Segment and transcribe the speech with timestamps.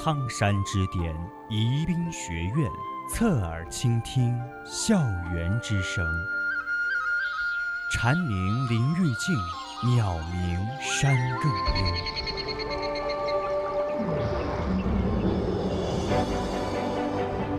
[0.00, 1.12] 苍山之巅，
[1.50, 2.70] 宜宾学院，
[3.10, 5.02] 侧耳倾听校
[5.34, 6.06] 园之声。
[7.92, 9.34] 蝉鸣林愈静，
[9.92, 11.58] 鸟鸣山更幽。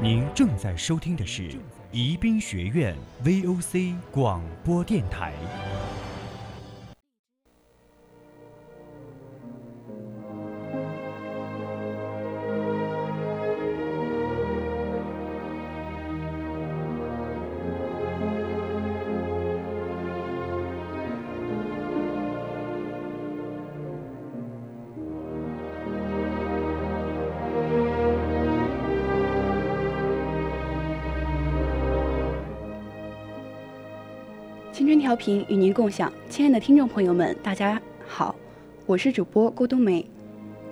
[0.02, 1.52] 您正在收听的是
[1.92, 5.34] 宜宾学院 VOC 广播电台。
[35.10, 38.36] 调频与您共享，亲爱的听众朋友们，大家好，
[38.86, 40.06] 我是主播郭冬梅，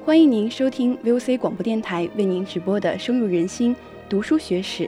[0.05, 3.75] 欢迎您收听 VOC 广播电台为您直播的深入人心
[4.07, 4.87] 读书学史。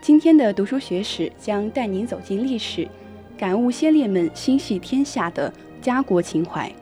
[0.00, 2.88] 今天的读书学史将带您走进历史，
[3.36, 6.72] 感悟先烈们心系天下的家国情怀。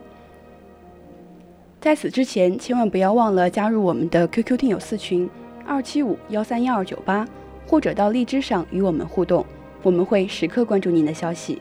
[1.81, 5.29] 在此之前，千万不要忘了加入我们的 QQ 听友四群
[5.67, 7.27] 二七五幺三幺二九八，
[7.67, 9.45] 或者到荔枝上与我们互动。
[9.83, 11.61] 我们会时刻关注您的消息。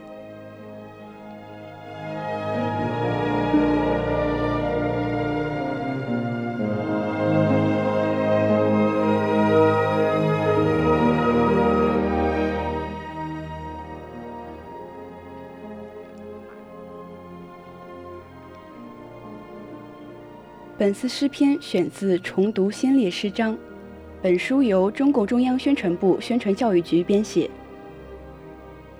[20.90, 23.54] 本次诗篇选自《重读先烈诗章》，
[24.20, 27.48] 本书由中共中央宣传部宣传教育局编写。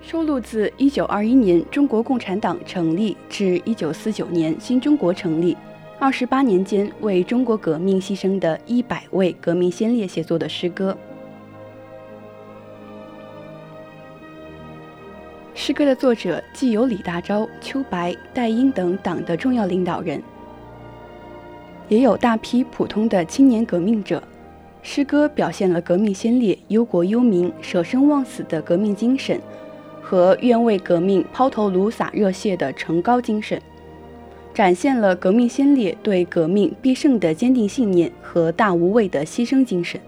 [0.01, 5.57] 收录自一九二一年中国共产党成立至一九四九年新中国成立
[5.99, 10.97] 二十八年间为中国革命牺牲的一百位革命先烈写作的诗歌。
[15.53, 20.23] 诗歌的作者既有李大钊、邱白、戴英等党的重要领导人，
[21.91, 24.23] 也有大批普通的青年革命者。
[24.81, 29.39] 诗歌表现了革命先烈忧国忧民、舍生忘死的革命精神。
[30.01, 33.61] 和愿为革命抛头颅洒热血的崇高精神，
[34.53, 40.01] 展现了革命先烈对革命必胜的坚定信念和大无畏的牺牲精神。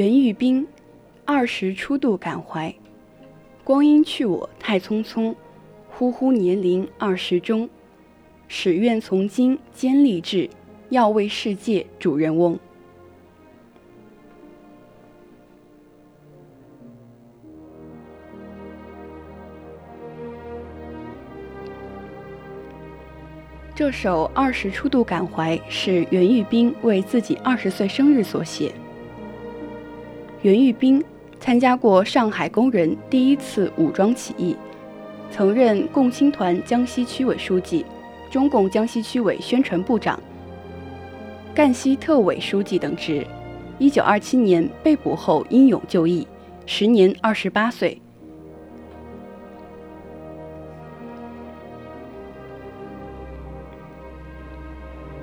[0.00, 0.66] 袁玉冰，
[1.26, 2.74] 二十初度感怀。
[3.62, 5.34] 光阴去我太匆匆，
[5.90, 7.68] 忽忽年龄二十中。
[8.48, 10.48] 始愿从今坚立志，
[10.88, 12.58] 要为世界主人翁。
[23.74, 28.72] 这首《二十初度感怀》是袁玉冰为自己二十岁生日所写。
[30.42, 31.04] 袁玉冰
[31.38, 34.56] 参加过上海工人第一次武装起义，
[35.30, 37.84] 曾任共青团江西区委书记、
[38.30, 40.18] 中共江西区委宣传部长、
[41.54, 43.26] 赣西特委书记等职。
[43.78, 46.26] 一九二七年被捕后英勇就义，
[46.64, 48.00] 时年二十八岁。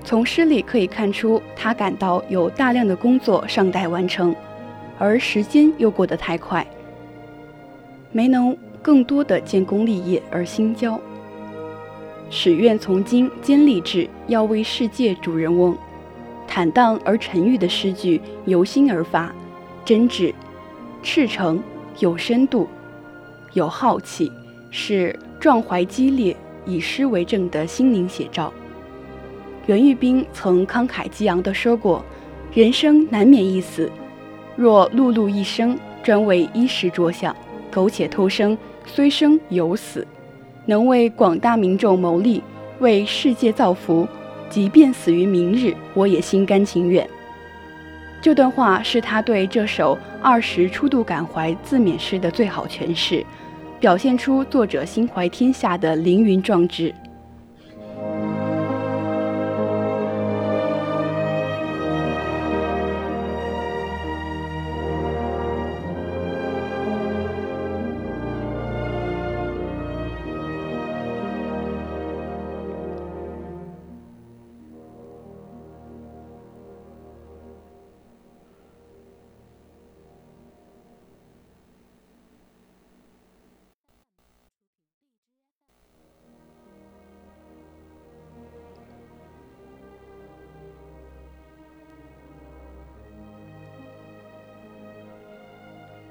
[0.04, 4.36] 从诗里可以看出，他感到有大量的工作尚待完成。
[5.00, 6.66] 而时间又过得太快，
[8.12, 11.00] 没能更多的建功立业而心焦。
[12.30, 15.78] 始愿从今坚立志，要为世界主人翁。
[16.48, 19.34] 坦荡而沉郁的诗句由心而发，
[19.86, 20.34] 真挚、
[21.04, 21.62] 赤诚、
[22.00, 22.68] 有深度、
[23.54, 24.32] 有浩气，
[24.72, 26.36] 是壮怀激烈、
[26.66, 28.52] 以诗为证的心灵写照。
[29.66, 32.04] 袁玉冰曾慷慨激昂地说过
[32.54, 33.92] ：“人生难免一死。”
[34.58, 37.34] 若碌碌一生专为衣食着想，
[37.72, 40.02] 苟且偷生，虽生犹死；
[40.66, 42.42] 能为广大民众谋利，
[42.80, 44.08] 为世界造福，
[44.50, 47.08] 即便死于明日，我也心甘情愿。
[48.20, 53.24] 这段话是他对这首二十初度感怀自勉诗的最好诠释，
[53.80, 56.92] 表现出作者心怀天下的凌云壮志。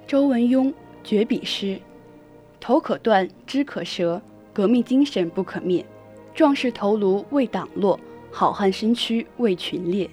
[0.06, 0.72] 周文雍
[1.02, 1.80] 绝笔诗：
[2.60, 4.22] 头可断，肢可折，
[4.52, 5.84] 革命精神不可灭。
[6.32, 7.98] 壮士头颅为党落，
[8.30, 10.08] 好汉身躯为群裂。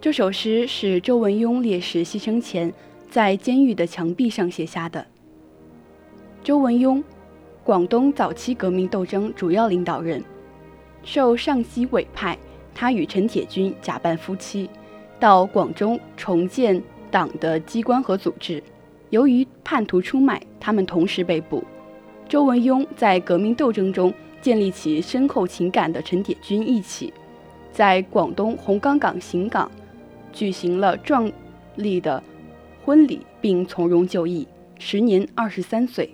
[0.00, 2.72] 这首诗是周文雍烈士牺牲前
[3.10, 5.06] 在监狱的墙壁上写下的。
[6.42, 7.04] 周文雍，
[7.62, 10.24] 广东早期革命斗争主要领导人，
[11.02, 12.38] 受上级委派，
[12.74, 14.70] 他与陈铁军假扮夫妻，
[15.20, 18.60] 到广州重建党的机关和组织。
[19.10, 21.62] 由于叛徒出卖，他们同时被捕。
[22.28, 27.12] 周文雍在革命斗争中建立起深厚情感的陈铁军一起，
[27.70, 29.70] 在广东红岗港行港
[30.32, 31.30] 举行了壮
[31.76, 32.22] 丽的
[32.84, 34.46] 婚礼，并从容就义，
[34.78, 36.08] 时年二十三岁。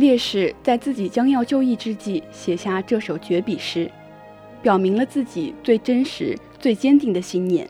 [0.00, 3.88] 烈士在自己将要就义之际写下这首绝笔诗，
[4.62, 7.68] 表明了自己最真实、最坚定的信念。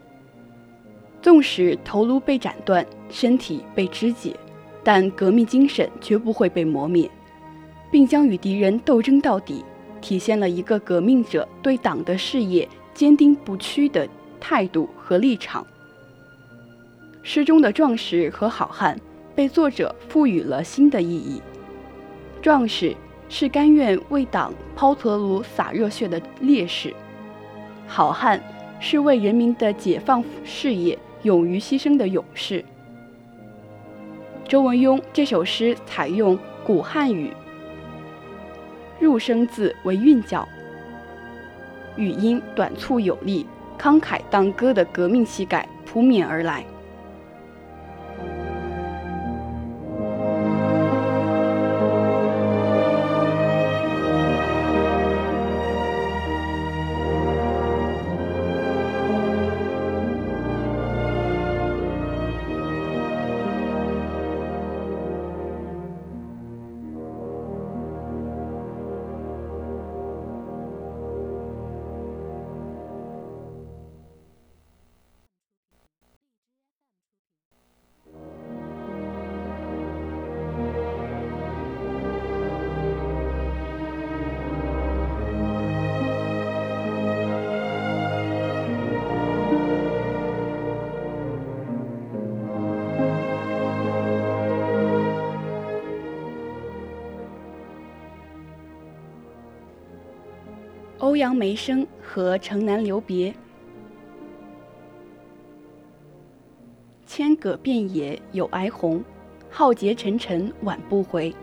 [1.21, 4.37] 纵使头颅被斩断，身体被肢解，
[4.85, 7.11] 但革命精神绝不会被磨灭，
[7.91, 9.65] 并将与敌人斗争到底，
[10.01, 15.67] 体现了一个革命者对党的事业坚定不屈的态度和立场。
[17.25, 18.97] 诗中的壮士和好汉
[19.35, 21.43] 被作者赋予了新的意义：
[22.43, 22.97] 壮士
[23.29, 26.91] 是甘愿为党抛头颅、洒热血的烈士；
[27.87, 28.41] 好汉
[28.81, 30.99] 是为人民的解放事业。
[31.23, 32.65] 勇于牺牲的勇士。
[34.49, 37.31] 周文雍这首诗采用古汉语
[38.99, 40.49] 入声字为韵脚，
[41.97, 43.47] 语音短促有力、
[43.79, 46.65] 慷慨荡歌的革命气概扑面而来。
[101.11, 103.35] 欧阳梅生和城南留别。
[107.05, 109.03] 千舸遍野有哀鸿，
[109.51, 111.35] 浩劫沉沉晚不回。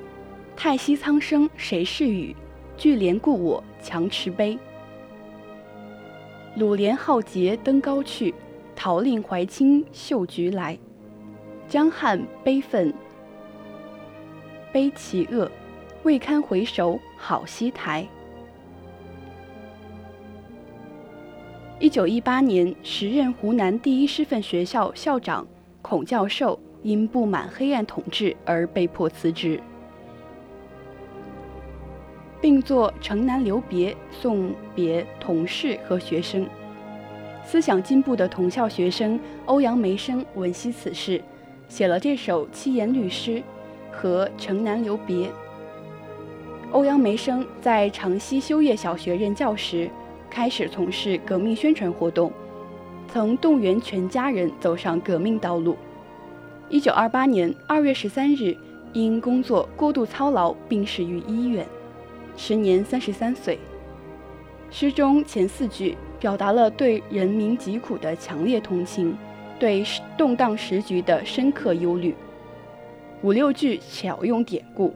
[0.56, 2.34] 太息苍生谁是语？
[2.78, 4.58] 聚怜故我强持悲。
[6.56, 8.34] 鲁连浩劫登高去，
[8.74, 10.80] 桃令怀清秀菊来。
[11.68, 12.94] 江汉悲愤
[14.72, 15.52] 悲其恶，
[16.04, 18.08] 未堪回首好戏台。
[21.80, 25.46] 一九一八年，时任湖南第一师范学校校长
[25.84, 29.62] 孔教授因不满黑暗统治而被迫辞职，
[32.42, 36.48] 并作《城南留别》送别同事和学生。
[37.46, 41.22] 思想进步的同校学生欧阳梅生闻悉此事，
[41.70, 43.44] 写了这首七言律诗
[43.92, 45.28] 和《城南留别》。
[46.72, 49.88] 欧阳梅生在长西修业小学任教时。
[50.30, 52.32] 开始从事革命宣传活动，
[53.08, 55.76] 曾动员全家人走上革命道路。
[56.70, 58.56] 一九二八年二月十三日，
[58.94, 61.66] 因工作过度操劳病逝于医院，
[62.36, 63.58] 时年三十三岁。
[64.70, 69.18] 诗中前四句表达了对人民疾苦的强烈同情，
[69.58, 69.84] 对
[70.18, 72.14] 动荡时局的深刻忧虑。
[73.22, 74.94] 五六句巧用典故，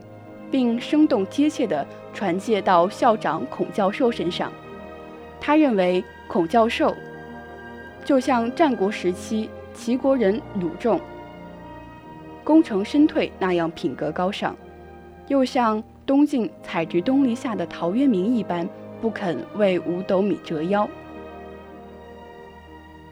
[0.50, 4.52] 并生动贴切地传介到校长孔教授身上。
[5.44, 6.96] 他认为孔教授
[8.04, 11.00] 就像战国时期齐国人鲁仲
[12.44, 14.56] 功成身退那样品格高尚，
[15.26, 18.68] 又像东晋采菊东篱下的陶渊明一般
[19.00, 20.88] 不肯为五斗米折腰。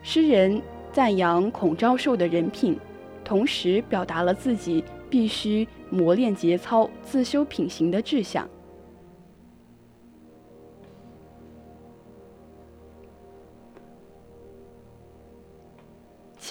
[0.02, 2.78] 诗人赞扬孔教授的人品，
[3.24, 8.48] 同时表达了自己必须磨练节操、自修品行的志向。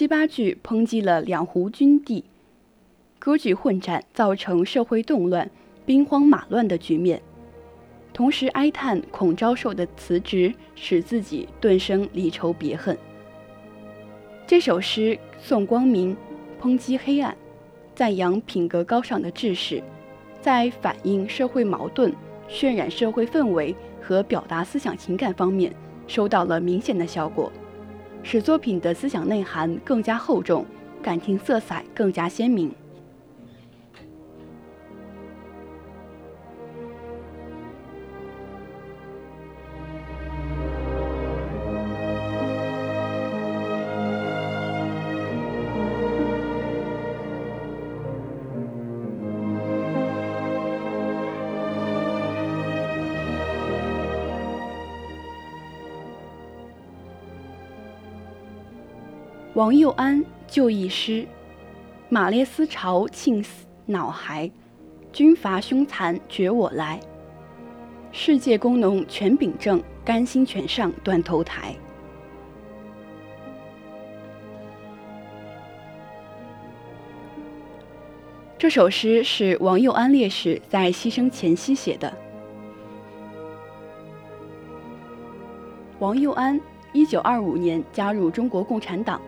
[0.00, 2.24] 七八句抨击了两湖军地。
[3.18, 5.50] 割据混战，造成社会动乱、
[5.84, 7.20] 兵荒马乱的局面，
[8.10, 12.96] 同时哀叹孔昭寿的辞职使自己顿生离愁别恨。
[14.46, 16.16] 这首诗颂光明，
[16.58, 17.36] 抨击黑暗，
[17.94, 19.82] 赞扬品格高尚的志士，
[20.40, 22.10] 在反映社会矛盾、
[22.48, 25.70] 渲染社会氛围和表达思想情感方面
[26.06, 27.52] 收到了明显的效果，
[28.22, 30.64] 使作品的思想内涵更加厚重，
[31.02, 32.72] 感情色彩更加鲜明。
[59.54, 61.26] 王佑安就义诗：
[62.08, 63.44] 马列思潮庆
[63.84, 64.48] 恼骸，
[65.12, 67.00] 军阀凶残绝我来。
[68.12, 71.74] 世界工农全秉正，甘心全上断头台。
[78.56, 82.16] 这首诗是王佑安烈士在牺牲前夕写的。
[85.98, 86.60] 王佑安，
[86.92, 89.20] 一九二五年加入中国共产党。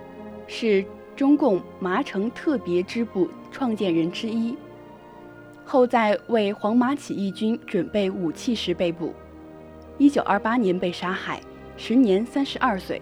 [0.47, 0.85] 是
[1.15, 4.57] 中共麻城特别支部创建人之一，
[5.65, 9.15] 后在为黄麻起义军准备武器时被捕，
[9.99, 11.41] 一九二八年被杀害，
[11.77, 13.01] 时年三十二岁。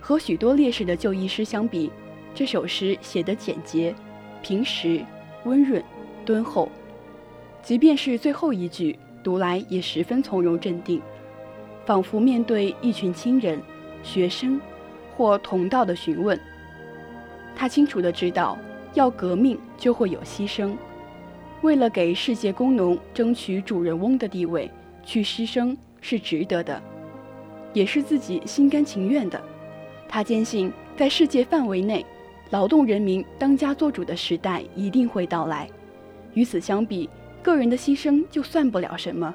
[0.00, 1.90] 和许多烈士的就义诗相比，
[2.34, 3.94] 这首诗写得简洁、
[4.42, 5.04] 平实、
[5.44, 5.82] 温润、
[6.26, 6.68] 敦厚，
[7.62, 11.00] 即便是最后一句，读来也十分从容镇定，
[11.86, 13.62] 仿佛面对一群亲人、
[14.02, 14.60] 学生。
[15.16, 16.38] 或同道的询问，
[17.54, 18.58] 他清楚的知道，
[18.94, 20.76] 要革命就会有牺牲，
[21.62, 24.70] 为了给世界工农争取主人翁的地位，
[25.04, 26.82] 去牺牲是值得的，
[27.72, 29.40] 也是自己心甘情愿的。
[30.08, 32.04] 他坚信，在世界范围内，
[32.50, 35.68] 劳动人民当家作主的时代一定会到来。
[36.34, 37.08] 与此相比，
[37.42, 39.34] 个人的牺牲就算不了什么。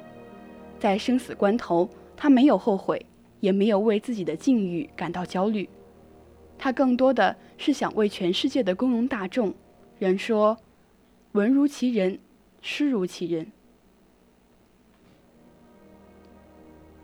[0.77, 3.05] 在生死关头，他没有后悔。
[3.39, 5.69] 也没有为自己的境遇感到焦虑，
[6.57, 9.53] 他更多的是想为全世界的工农大众，
[9.97, 10.57] 人说，
[11.31, 12.19] 文如其人，
[12.61, 13.51] 诗如其人。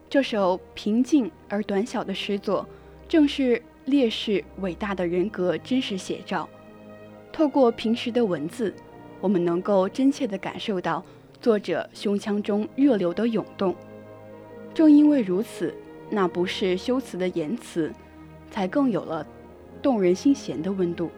[0.10, 2.68] 这首平静而短小的诗作，
[3.08, 6.50] 正是烈士伟大的人格真实写照。
[7.32, 8.74] 透过平时的文字，
[9.22, 11.04] 我们能够真切地感受到
[11.42, 13.75] 作者胸腔中热流的涌动。
[14.74, 15.74] 正因为如此。
[16.10, 17.92] 那不是修辞的言辞，
[18.52, 19.26] 才更有了
[19.82, 21.10] 动人心弦的温度。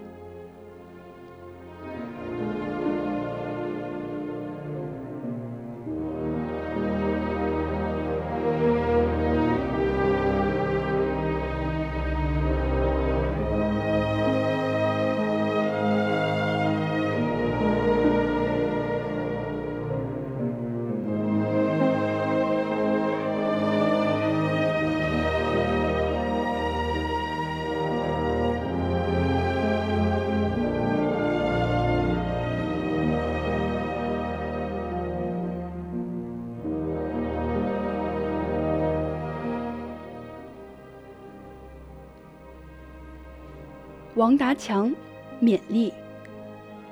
[44.17, 44.91] 王达强，
[45.39, 45.93] 勉励，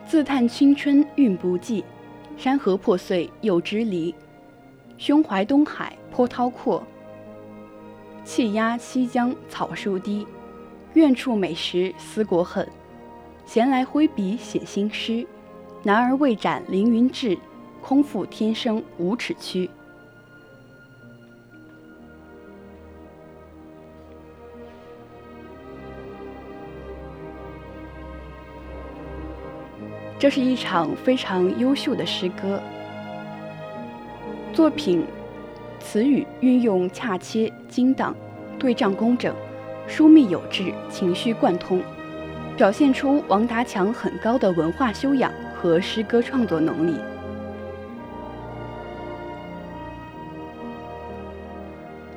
[0.06, 1.84] 自叹青春运不济，
[2.38, 4.14] 山河破碎又支离，
[5.00, 6.86] 胸怀东海波涛阔，
[8.24, 10.28] 气压西江草树低，
[10.94, 12.68] 愿处美食思国恨，
[13.44, 15.26] 闲来挥笔写新诗，
[15.82, 17.36] 男儿未展凌云志，
[17.82, 19.68] 空负天生五尺躯。
[30.26, 32.60] 这是一场非常优秀的诗歌
[34.52, 35.06] 作品，
[35.80, 38.12] 词语运用恰切精当，
[38.58, 39.36] 对仗工整，
[39.86, 41.80] 疏密有致，情绪贯通，
[42.58, 46.96] 表现出王达强很高的文化修养和诗歌创作能力。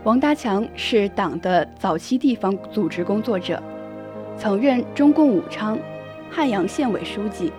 [0.03, 3.63] 王达强是党的早期地方组织工作者，
[4.39, 5.79] 曾任中共武昌、
[6.31, 7.53] 汉阳县委书记。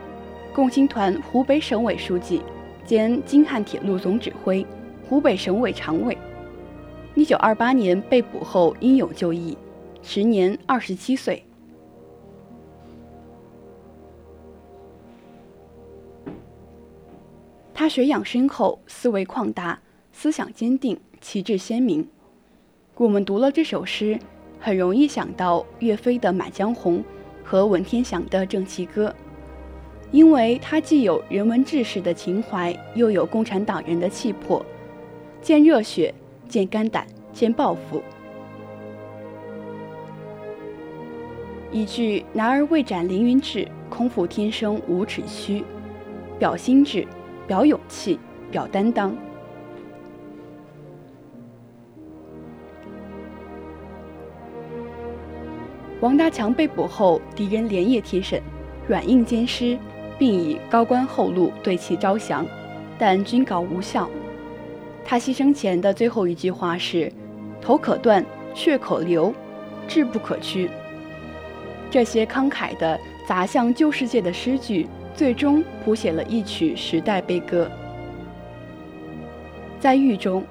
[0.53, 2.41] 共青团湖北省委书记
[2.83, 4.65] 兼京汉铁路总指挥、
[5.07, 6.17] 湖北省委常委。
[7.15, 9.57] 一九二八年被捕后英勇就义，
[10.01, 11.43] 时年二十七岁。
[17.73, 19.79] 他学养深厚，思维旷达，
[20.11, 22.07] 思想坚定，旗帜鲜明。
[22.97, 24.19] 我们读了这首诗，
[24.59, 26.99] 很容易想到岳飞的《满江红》
[27.43, 29.09] 和文天祥的《正气歌》，
[30.11, 34.65] 因为它既有人文志士的情怀，又有共产党人的气魄，
[35.41, 36.13] 见热血，
[36.47, 38.01] 见肝胆，见抱负。
[41.71, 45.63] 一句“男儿未展凌云志，空负天生无尺躯”，
[46.39, 47.07] 表心志，
[47.45, 49.15] 表勇气，表担当。
[56.01, 58.41] 王大强被捕后，敌人连夜提审，
[58.87, 59.77] 软硬兼施，
[60.19, 62.45] 并以高官厚禄对其招降，
[62.99, 64.07] 但均告无效。
[65.03, 67.11] 他牺牲前的最后一句话是
[67.59, 68.23] ：“头可断，
[68.53, 69.33] 血可流，
[69.87, 70.69] 志不可屈。”
[71.89, 74.85] 这些慷慨的砸向旧世界的诗句，
[75.15, 77.67] 最终谱写了一曲时代悲歌。
[79.79, 80.43] 在狱中，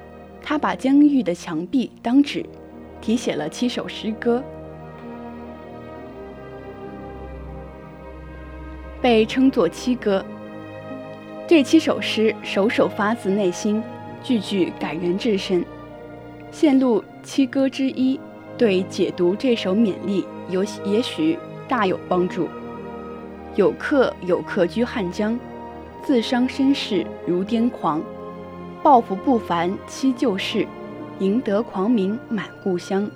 [0.42, 2.44] 他把监狱的墙壁当纸，
[3.00, 4.42] 题写了七首诗歌。
[9.00, 10.24] 被称作七歌，
[11.46, 13.80] 这七首诗首首发自内心，
[14.24, 15.64] 句句感人至深。
[16.50, 18.18] 现录七歌之一，
[18.56, 21.38] 对解读这首勉励有也许
[21.68, 22.48] 大有帮助。
[23.54, 25.38] 有客有客居汉江，
[26.02, 28.02] 自伤身世如癫狂，
[28.82, 30.66] 抱负不凡期旧事，
[31.20, 33.08] 赢得狂名满故乡。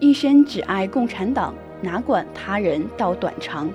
[0.00, 3.70] 一生只爱共产党，哪管他人道短长。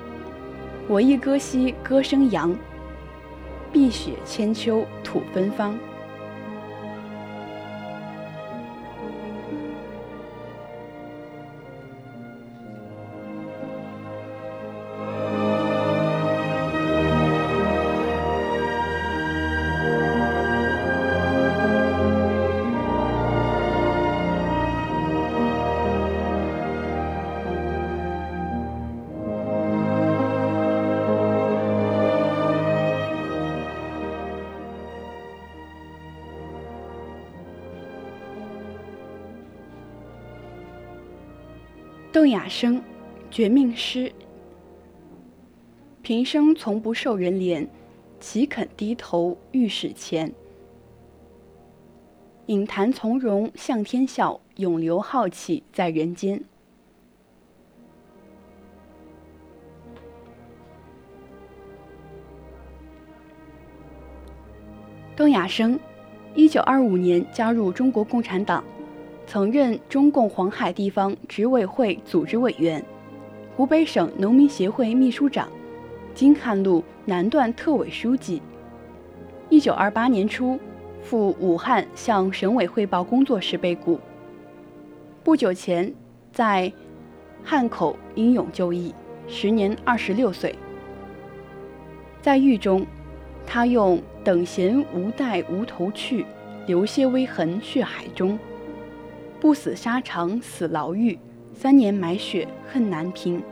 [0.87, 2.53] 我亦歌兮歌声扬，
[3.71, 5.77] 碧雪千秋吐芬芳。
[42.13, 42.79] 邓亚生，
[43.31, 44.13] 绝命诗。
[46.03, 47.67] 平生从不受人怜，
[48.19, 50.31] 岂肯低头遇史前？
[52.45, 56.39] 隐谈从容向天笑，永留浩气在人间。
[65.15, 65.79] 邓亚生，
[66.35, 68.63] 一九二五年加入中国共产党。
[69.33, 72.85] 曾任中共黄海地方执委会组织委员、
[73.55, 75.49] 湖北省农民协会秘书长、
[76.13, 78.43] 京汉路南段特委书记。
[79.49, 80.59] 一九二八年初
[81.01, 83.99] 赴武汉向省委汇报工作时被捕。
[85.23, 85.91] 不久前
[86.31, 86.71] 在
[87.43, 88.93] 汉口英勇就义，
[89.27, 90.53] 时年二十六岁。
[92.21, 92.85] 在狱中，
[93.47, 96.23] 他用“等闲无待无头去，
[96.67, 98.37] 留些微痕血海中。”
[99.43, 101.19] 不死沙场死牢狱，
[101.53, 103.43] 三年埋血恨难平。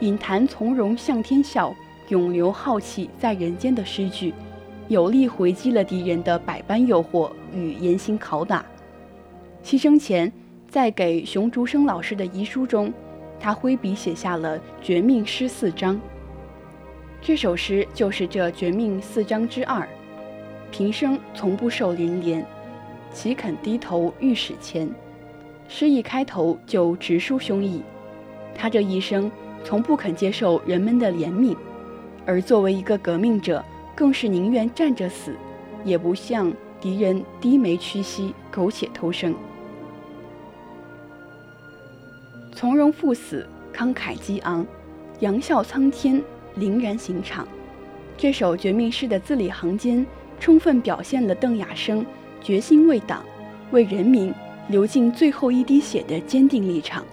[0.00, 1.76] 隐谈从容向天笑，
[2.08, 4.32] 永留浩气在人间的诗句，
[4.88, 8.64] 有力回击了敌人的百般诱惑与严刑拷打。
[9.62, 10.32] 牺牲前，
[10.66, 12.90] 在给熊竹生老师的遗书中，
[13.38, 16.00] 他挥笔写下了绝命诗四章。
[17.20, 19.86] 这首诗就是这绝命四章之二。
[20.70, 22.42] 平生从不受人怜。
[23.12, 24.88] 岂肯低头遇史前？
[25.68, 27.80] 诗一开头就直抒胸臆。
[28.54, 29.30] 他这一生
[29.64, 31.56] 从不肯接受人们的怜悯，
[32.26, 35.36] 而作为一个革命者，更是宁愿站着死，
[35.84, 39.34] 也不向敌人低眉屈膝、苟且偷生。
[42.52, 44.66] 从容赴死，慷慨激昂，
[45.20, 46.22] 扬笑苍天，
[46.58, 47.46] 凛然刑场。
[48.16, 50.04] 这首绝命诗的字里行间，
[50.38, 52.04] 充分表现了邓亚生。
[52.40, 53.24] 决心为党、
[53.70, 54.32] 为人民
[54.68, 57.04] 流尽最后一滴血的坚定立场，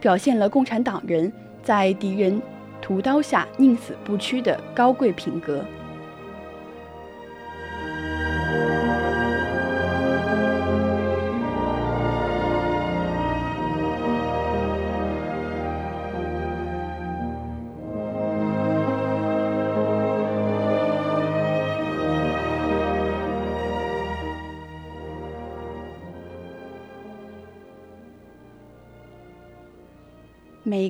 [0.00, 2.40] 表现了共产党人在敌人
[2.80, 5.64] 屠刀下宁死不屈的高贵品格。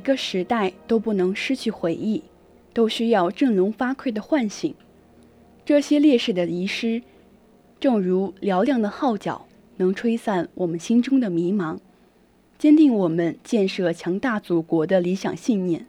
[0.03, 2.23] 个时代都不能失去回忆，
[2.75, 4.75] 都需要振聋发聩的唤醒。
[5.65, 7.03] 这些烈士的遗失，
[7.81, 11.79] 正如嘹亮的号角，能吹散我们心中的迷茫，
[12.59, 15.87] 坚定我们建设强大祖国的理想信念。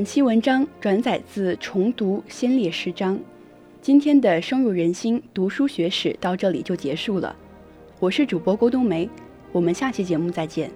[0.00, 3.14] 本期文章转载自《重读先烈诗章》，
[3.82, 7.36] 今天的深入人心读书学史到这里就结束了。
[7.98, 9.06] 我是主播郭冬梅，
[9.52, 10.70] 我们下期节目再见。